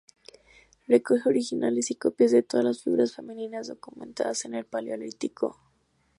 Recoge 0.87 1.29
originales 1.29 1.91
y 1.91 1.95
copias 1.95 2.31
de 2.31 2.41
todas 2.41 2.65
las 2.65 2.81
figuras 2.81 3.13
femeninas 3.13 3.67
documentadas 3.67 4.45
en 4.45 4.55
el 4.55 4.65
Paleolítico. 4.65 5.59